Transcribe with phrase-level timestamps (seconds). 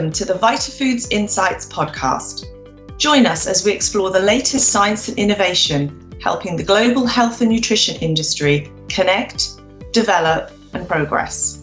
[0.00, 2.46] Welcome to the VitaFoods Insights podcast.
[2.96, 7.50] Join us as we explore the latest science and innovation helping the global health and
[7.50, 9.60] nutrition industry connect,
[9.92, 11.62] develop, and progress.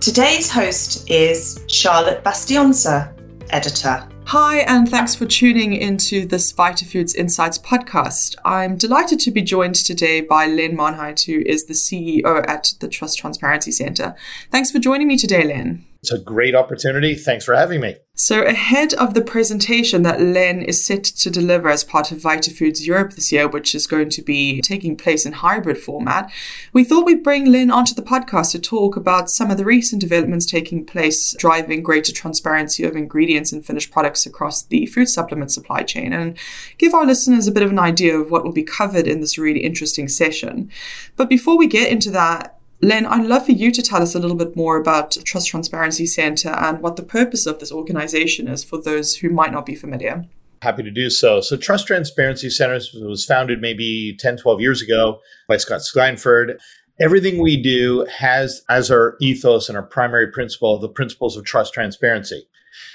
[0.00, 3.12] Today's host is Charlotte Bastiaanse,
[3.50, 4.08] editor.
[4.28, 8.36] Hi, and thanks for tuning into this VitaFoods Insights podcast.
[8.42, 12.88] I'm delighted to be joined today by Len Monheit, who is the CEO at the
[12.88, 14.16] Trust Transparency Center.
[14.50, 15.84] Thanks for joining me today, Len.
[16.02, 17.14] It's a great opportunity.
[17.14, 17.96] Thanks for having me.
[18.14, 22.86] So, ahead of the presentation that Len is set to deliver as part of VitaFoods
[22.86, 26.32] Europe this year, which is going to be taking place in hybrid format,
[26.72, 30.00] we thought we'd bring Len onto the podcast to talk about some of the recent
[30.00, 35.50] developments taking place, driving greater transparency of ingredients and finished products across the food supplement
[35.50, 36.38] supply chain, and
[36.78, 39.36] give our listeners a bit of an idea of what will be covered in this
[39.36, 40.70] really interesting session.
[41.16, 44.18] But before we get into that, Len, I'd love for you to tell us a
[44.18, 48.64] little bit more about Trust Transparency Center and what the purpose of this organization is
[48.64, 50.24] for those who might not be familiar.
[50.62, 51.42] Happy to do so.
[51.42, 56.58] So, Trust Transparency Center was founded maybe 10, 12 years ago by Scott Steinford.
[56.98, 61.74] Everything we do has as our ethos and our primary principle the principles of trust
[61.74, 62.46] transparency.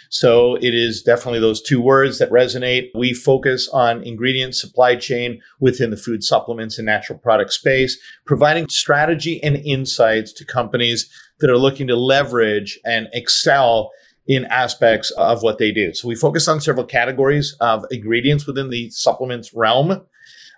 [0.09, 2.89] So it is definitely those two words that resonate.
[2.95, 8.69] We focus on ingredient supply chain within the food supplements and natural product space, providing
[8.69, 11.09] strategy and insights to companies
[11.39, 13.91] that are looking to leverage and excel
[14.27, 15.93] in aspects of what they do.
[15.93, 20.01] So we focus on several categories of ingredients within the supplements realm,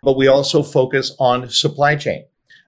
[0.04, 2.26] but we also focus on supply chain.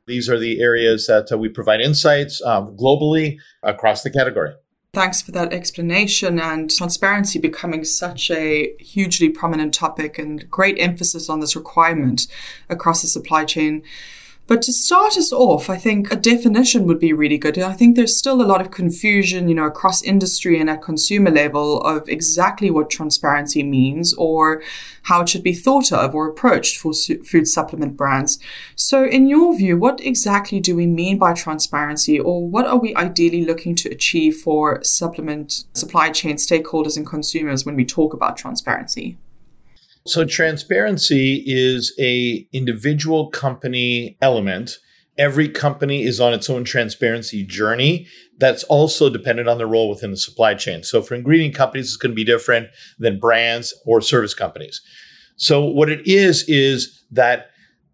[0.08, 4.54] These are the areas that uh, we provide insights um, globally across the category.
[4.92, 11.30] Thanks for that explanation and transparency becoming such a hugely prominent topic and great emphasis
[11.30, 12.28] on this requirement
[12.70, 13.84] across the supply chain.
[14.50, 17.60] But to start us off, I think a definition would be really good.
[17.60, 21.30] I think there's still a lot of confusion, you know, across industry and at consumer
[21.30, 24.64] level of exactly what transparency means or
[25.04, 28.40] how it should be thought of or approached for su- food supplement brands.
[28.76, 32.96] So, in your view, what exactly do we mean by transparency or what are we
[32.96, 38.36] ideally looking to achieve for supplement supply chain stakeholders and consumers when we talk about
[38.36, 39.16] transparency?
[40.06, 44.78] So transparency is a individual company element.
[45.18, 48.08] Every company is on its own transparency journey.
[48.38, 50.84] That's also dependent on their role within the supply chain.
[50.84, 54.82] So for ingredient companies, it's going to be different than brands or service companies.
[55.36, 57.48] So what it is is that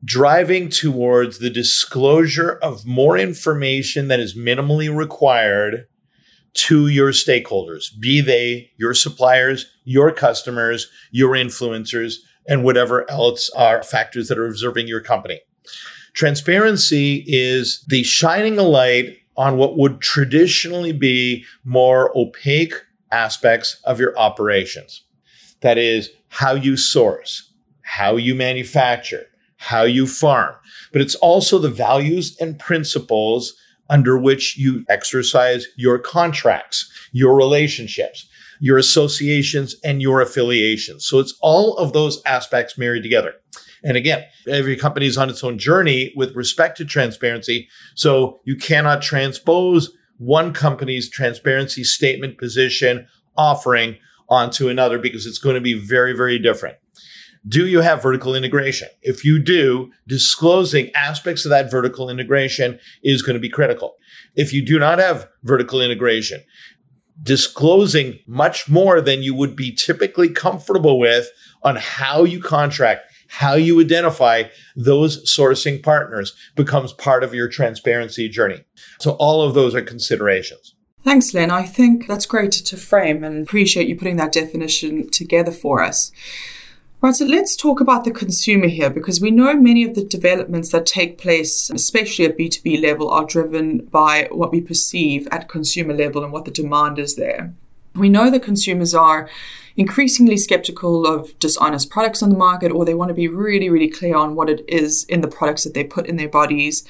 [0.03, 5.87] driving towards the disclosure of more information that is minimally required
[6.55, 12.15] to your stakeholders, be they your suppliers, your customers, your influencers,
[12.47, 15.41] and whatever else are factors that are observing your company.
[16.13, 22.73] Transparency is the shining a light on what would traditionally be more opaque
[23.11, 25.01] aspects of your operations.
[25.61, 27.51] That is how you source,
[27.81, 29.25] how you manufacture,
[29.57, 30.55] how you farm,
[30.93, 33.55] but it's also the values and principles
[33.89, 38.27] under which you exercise your contracts, your relationships,
[38.59, 41.05] your associations, and your affiliations.
[41.05, 43.35] So it's all of those aspects married together.
[43.83, 47.67] And again, every company is on its own journey with respect to transparency.
[47.93, 53.07] So you cannot transpose one company's transparency statement, position,
[53.37, 53.97] offering
[54.29, 56.77] onto another because it's going to be very, very different.
[57.47, 58.87] Do you have vertical integration?
[59.03, 63.97] If you do, disclosing aspects of that vertical integration is going to be critical.
[64.35, 66.43] If you do not have vertical integration,
[67.21, 71.29] disclosing much more than you would be typically comfortable with
[71.63, 74.43] on how you contract, how you identify
[74.75, 78.63] those sourcing partners becomes part of your transparency journey.
[78.99, 80.73] So all of those are considerations.
[81.03, 81.51] Thanks, Len.
[81.51, 86.11] I think that's great to frame and appreciate you putting that definition together for us.
[87.01, 90.71] Right, so let's talk about the consumer here because we know many of the developments
[90.71, 95.93] that take place, especially at B2B level, are driven by what we perceive at consumer
[95.93, 97.53] level and what the demand is there.
[97.93, 99.29] We know that consumers are
[99.77, 103.89] increasingly skeptical of dishonest products on the market, or they want to be really, really
[103.89, 106.85] clear on what it is in the products that they put in their bodies.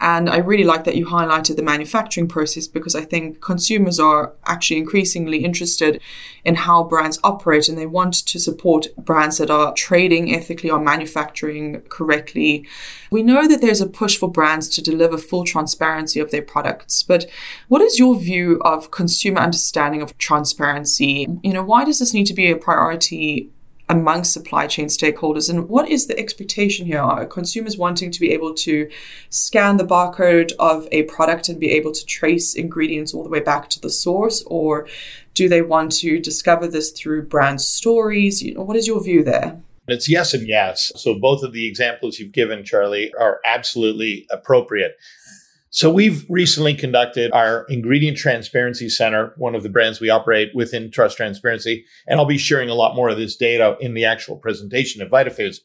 [0.00, 4.32] And I really like that you highlighted the manufacturing process because I think consumers are
[4.46, 6.00] actually increasingly interested
[6.42, 10.80] in how brands operate and they want to support brands that are trading ethically or
[10.80, 12.66] manufacturing correctly.
[13.10, 17.02] We know that there's a push for brands to deliver full transparency of their products,
[17.02, 17.26] but
[17.68, 21.26] what is your view of consumer understanding of transparency?
[21.42, 23.48] You know, why does this need to be a priority
[23.88, 25.50] among supply chain stakeholders?
[25.50, 27.00] And what is the expectation here?
[27.00, 28.88] Are consumers wanting to be able to
[29.30, 33.40] scan the barcode of a product and be able to trace ingredients all the way
[33.40, 34.44] back to the source?
[34.46, 34.86] Or
[35.34, 38.42] Do they want to discover this through brand stories?
[38.42, 39.60] You know, what is your view there?
[39.88, 40.92] It's yes and yes.
[40.94, 44.96] So both of the examples you've given, Charlie, are absolutely appropriate.
[45.72, 50.90] So we've recently conducted our ingredient transparency center, one of the brands we operate within
[50.90, 54.36] Trust Transparency, and I'll be sharing a lot more of this data in the actual
[54.36, 55.58] presentation of VitaFoods.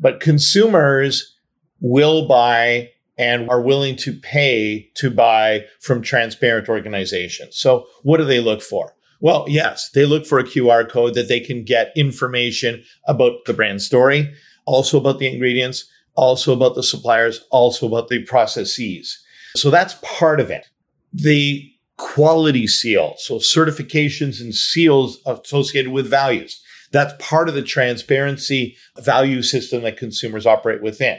[0.00, 1.36] But consumers
[1.80, 7.54] will buy and are willing to pay to buy from transparent organizations.
[7.58, 8.94] So what do they look for?
[9.20, 13.52] Well, yes, they look for a QR code that they can get information about the
[13.52, 14.32] brand story,
[14.64, 15.84] also about the ingredients,
[16.14, 19.21] also about the suppliers, also about the processes.
[19.56, 20.68] So that's part of it.
[21.12, 26.60] The quality seal, so certifications and seals associated with values.
[26.90, 31.18] That's part of the transparency value system that consumers operate within.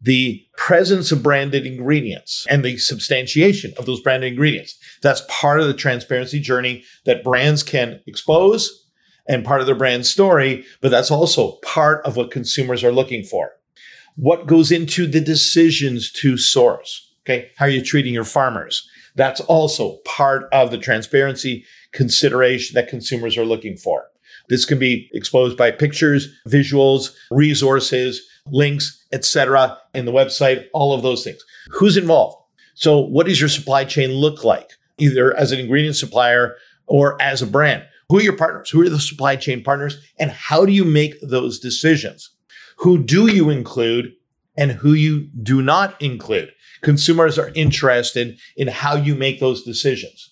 [0.00, 4.76] The presence of branded ingredients and the substantiation of those branded ingredients.
[5.00, 8.86] That's part of the transparency journey that brands can expose
[9.28, 13.22] and part of their brand story, but that's also part of what consumers are looking
[13.22, 13.52] for.
[14.16, 17.11] What goes into the decisions to source?
[17.24, 17.50] Okay.
[17.56, 18.88] How are you treating your farmers?
[19.14, 24.06] That's also part of the transparency consideration that consumers are looking for.
[24.48, 29.78] This can be exposed by pictures, visuals, resources, links, etc.
[29.94, 31.44] in the website, all of those things.
[31.70, 32.36] Who's involved?
[32.74, 34.72] So what does your supply chain look like?
[34.98, 37.84] Either as an ingredient supplier or as a brand.
[38.08, 38.70] Who are your partners?
[38.70, 39.98] Who are the supply chain partners?
[40.18, 42.30] And how do you make those decisions?
[42.78, 44.12] Who do you include
[44.56, 46.52] and who you do not include?
[46.82, 50.30] Consumers are interested in how you make those decisions.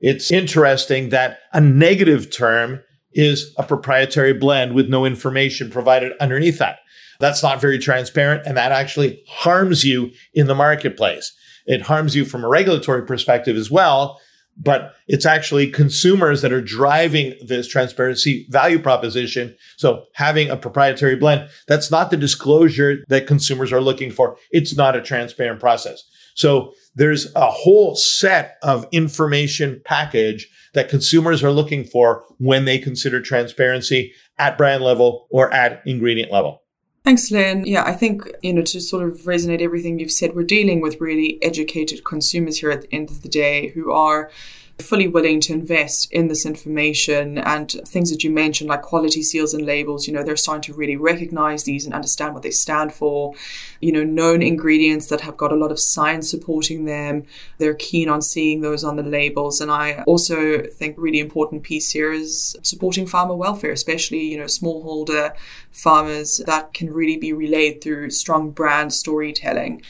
[0.00, 2.80] It's interesting that a negative term
[3.12, 6.78] is a proprietary blend with no information provided underneath that.
[7.18, 11.32] That's not very transparent, and that actually harms you in the marketplace.
[11.66, 14.18] It harms you from a regulatory perspective as well,
[14.56, 19.56] but it's actually consumers that are driving this transparency value proposition.
[19.76, 24.36] So having a proprietary blend, that's not the disclosure that consumers are looking for.
[24.50, 26.02] It's not a transparent process.
[26.34, 32.78] So there's a whole set of information package that consumers are looking for when they
[32.78, 36.59] consider transparency at brand level or at ingredient level.
[37.02, 37.64] Thanks, Len.
[37.64, 41.00] Yeah, I think, you know, to sort of resonate everything you've said, we're dealing with
[41.00, 44.30] really educated consumers here at the end of the day who are
[44.80, 49.54] fully willing to invest in this information and things that you mentioned, like quality seals
[49.54, 52.92] and labels, you know, they're starting to really recognize these and understand what they stand
[52.92, 53.34] for.
[53.80, 57.26] You know, known ingredients that have got a lot of science supporting them,
[57.58, 59.60] they're keen on seeing those on the labels.
[59.60, 64.44] And I also think really important piece here is supporting farmer welfare, especially, you know,
[64.44, 65.34] smallholder
[65.72, 69.82] farmers that can really be relayed through strong brand storytelling.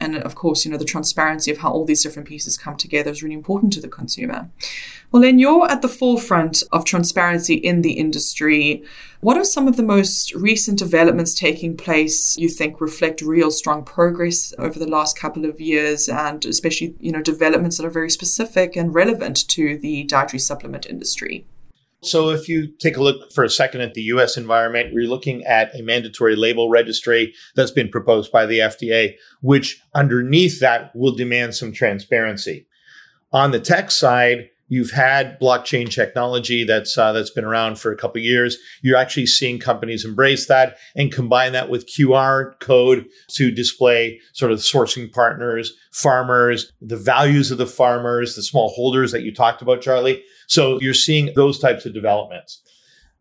[0.00, 3.10] And of course, you know, the transparency of how all these different pieces come together
[3.10, 4.48] is really important to the consumer.
[5.12, 8.82] Well, then you're at the forefront of transparency in the industry.
[9.20, 13.84] What are some of the most recent developments taking place you think reflect real strong
[13.84, 18.10] progress over the last couple of years and especially, you know, developments that are very
[18.10, 21.44] specific and relevant to the dietary supplement industry?
[22.04, 25.44] So, if you take a look for a second at the US environment, we're looking
[25.44, 31.14] at a mandatory label registry that's been proposed by the FDA, which underneath that will
[31.14, 32.66] demand some transparency.
[33.32, 37.96] On the tech side, You've had blockchain technology that's uh, that's been around for a
[37.96, 38.56] couple years.
[38.82, 44.52] You're actually seeing companies embrace that and combine that with QR code to display sort
[44.52, 49.60] of sourcing partners, farmers, the values of the farmers, the small holders that you talked
[49.60, 50.22] about, Charlie.
[50.46, 52.62] So you're seeing those types of developments.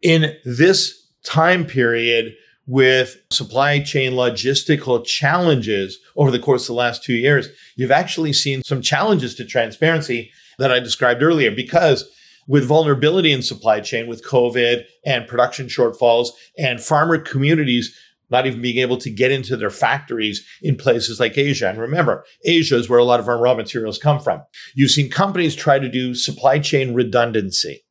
[0.01, 2.35] In this time period,
[2.65, 8.31] with supply chain logistical challenges over the course of the last two years, you've actually
[8.31, 10.31] seen some challenges to transparency
[10.63, 12.09] that I described earlier because
[12.47, 17.93] with vulnerability in supply chain with COVID and production shortfalls and farmer communities
[18.29, 21.69] not even being able to get into their factories in places like Asia.
[21.69, 24.41] And remember, Asia is where a lot of our raw materials come from.
[24.73, 27.83] You've seen companies try to do supply chain redundancy.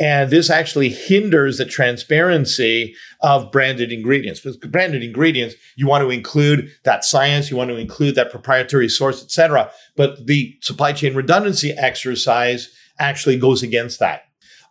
[0.00, 4.40] And this actually hinders the transparency of branded ingredients.
[4.40, 8.88] Because branded ingredients, you want to include that science, you want to include that proprietary
[8.88, 9.70] source, et cetera.
[9.96, 14.22] But the supply chain redundancy exercise actually goes against that.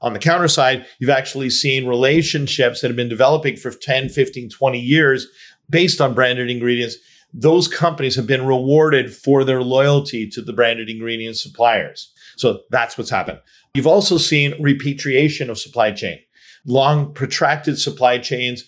[0.01, 4.49] On the counter side, you've actually seen relationships that have been developing for 10, 15,
[4.49, 5.27] 20 years
[5.69, 6.95] based on branded ingredients.
[7.33, 12.11] Those companies have been rewarded for their loyalty to the branded ingredient suppliers.
[12.37, 13.39] So that's what's happened.
[13.73, 16.19] You've also seen repatriation of supply chain,
[16.65, 18.63] long protracted supply chains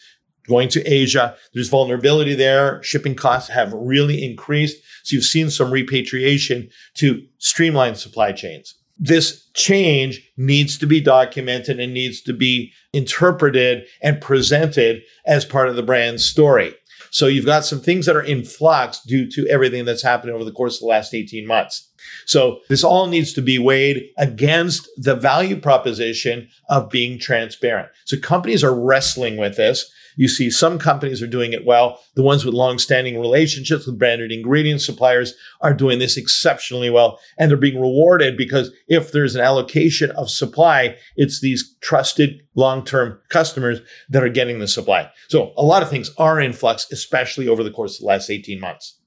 [0.48, 1.36] going to Asia.
[1.54, 2.82] There's vulnerability there.
[2.84, 4.78] Shipping costs have really increased.
[5.04, 8.76] So you've seen some repatriation to streamline supply chains.
[9.04, 15.68] this change needs to be documented and needs to be interpreted and presented as part
[15.68, 16.76] of the brand's story.
[17.12, 20.46] So you've got some things that are in flux due to everything that's happened over
[20.46, 21.90] the course of the last 18 months.
[22.26, 27.90] So this all needs to be weighed against the value proposition of being transparent.
[28.06, 29.92] So companies are wrestling with this.
[30.22, 32.00] You see some companies are doing it well.
[32.14, 37.20] The ones with long-standing relationships with branded ingredient suppliers are doing this exceptionally well.
[37.40, 43.20] And they're being rewarded because if there's an allocation of supply, it's these trusted long-term
[43.30, 45.10] customers that are getting the supply.
[45.28, 48.30] So a lot of things are in flux, especially over the course of the last
[48.30, 49.00] 18 months.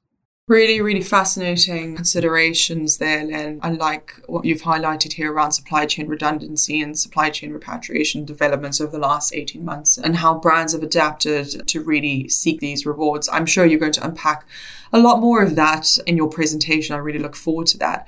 [0.47, 3.61] Really, really fascinating considerations there, Len.
[3.63, 8.79] I like what you've highlighted here around supply chain redundancy and supply chain repatriation developments
[8.79, 13.27] over the last 18 months and how brands have adapted to really seek these rewards.
[13.33, 14.47] I'm sure you're going to unpack
[14.93, 16.95] a lot more of that in your presentation.
[16.95, 18.07] I really look forward to that.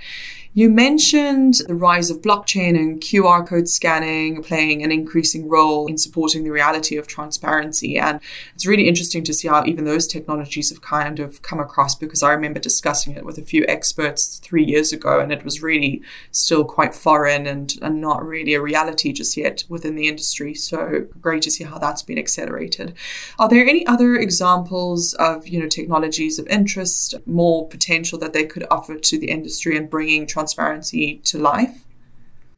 [0.56, 5.98] You mentioned the rise of blockchain and QR code scanning playing an increasing role in
[5.98, 7.98] supporting the reality of transparency.
[7.98, 8.20] And
[8.54, 12.22] it's really interesting to see how even those technologies have kind of come across because
[12.22, 16.00] I remember discussing it with a few experts three years ago and it was really
[16.32, 20.54] still quite foreign and, and not really a reality just yet within the industry.
[20.54, 22.94] So great to see how that's been accelerated.
[23.38, 28.46] Are there any other examples of, you know, technologies of interest, more potential that they
[28.46, 31.84] could offer to the industry and bringing transparency transparency to life?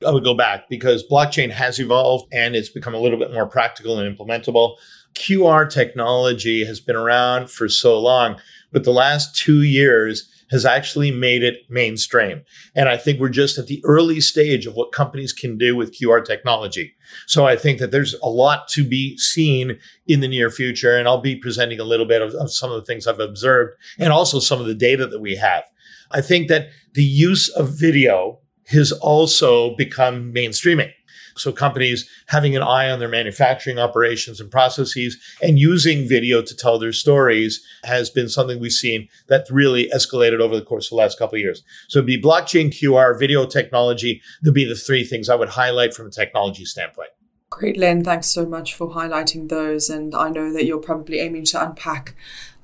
[0.07, 3.47] I would go back because blockchain has evolved and it's become a little bit more
[3.47, 4.77] practical and implementable.
[5.15, 8.37] QR technology has been around for so long,
[8.71, 12.43] but the last two years has actually made it mainstream.
[12.75, 15.99] And I think we're just at the early stage of what companies can do with
[15.99, 16.95] QR technology.
[17.27, 20.97] So I think that there's a lot to be seen in the near future.
[20.97, 23.75] And I'll be presenting a little bit of, of some of the things I've observed
[23.99, 25.65] and also some of the data that we have.
[26.11, 28.39] I think that the use of video
[28.69, 30.93] has also become mainstreaming.
[31.37, 36.57] So companies having an eye on their manufacturing operations and processes and using video to
[36.57, 40.91] tell their stories has been something we've seen that really escalated over the course of
[40.91, 41.63] the last couple of years.
[41.89, 44.21] So it'd be blockchain, QR, video technology.
[44.43, 47.11] There'd be the three things I would highlight from a technology standpoint.
[47.51, 48.05] Great, Len.
[48.05, 49.89] Thanks so much for highlighting those.
[49.89, 52.15] And I know that you're probably aiming to unpack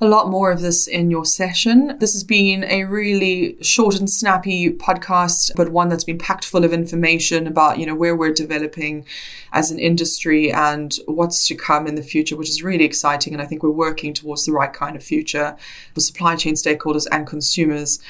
[0.04, 1.96] a lot more of this in your session.
[1.98, 6.64] This has been a really short and snappy podcast, but one that's been packed full
[6.64, 9.06] of information about, you know, where we're developing
[9.52, 13.32] as an industry and what's to come in the future, which is really exciting.
[13.32, 15.56] And I think we're working towards the right kind of future
[15.94, 18.00] for supply chain stakeholders and consumers.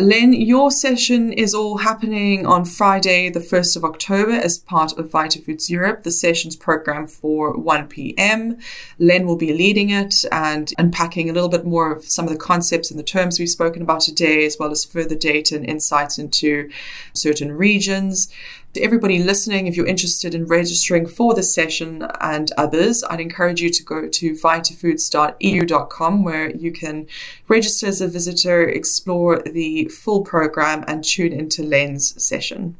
[0.00, 5.10] Len, your session is all happening on Friday, the 1st of October, as part of
[5.10, 8.58] VitaFoods Europe, the session's program for 1 p.m.
[9.00, 12.38] Len will be leading it and unpacking a little bit more of some of the
[12.38, 16.16] concepts and the terms we've spoken about today, as well as further data and insights
[16.16, 16.70] into
[17.12, 18.32] certain regions.
[18.74, 23.62] To everybody listening, if you're interested in registering for this session and others, I'd encourage
[23.62, 27.06] you to go to vitafoods.eu.com where you can
[27.48, 32.76] register as a visitor, explore the full program, and tune into Len's session.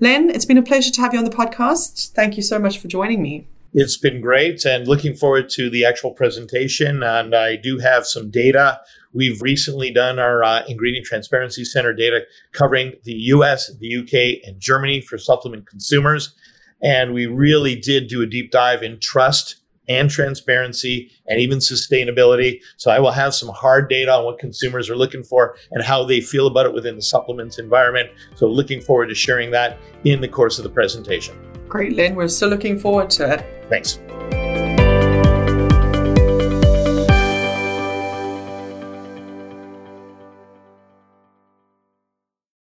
[0.00, 2.10] Len, it's been a pleasure to have you on the podcast.
[2.10, 3.46] Thank you so much for joining me.
[3.72, 7.02] It's been great and looking forward to the actual presentation.
[7.02, 8.80] And I do have some data
[9.14, 14.60] We've recently done our uh, Ingredient Transparency Center data covering the US, the UK, and
[14.60, 16.34] Germany for supplement consumers.
[16.82, 19.56] And we really did do a deep dive in trust
[19.88, 22.60] and transparency and even sustainability.
[22.76, 26.04] So I will have some hard data on what consumers are looking for and how
[26.04, 28.10] they feel about it within the supplements environment.
[28.36, 31.36] So looking forward to sharing that in the course of the presentation.
[31.68, 32.14] Great, Len.
[32.14, 33.68] We're still looking forward to it.
[33.68, 33.98] Thanks.